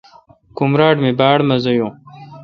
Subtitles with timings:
[0.57, 1.91] کمراٹ می باڑ مزا یون۔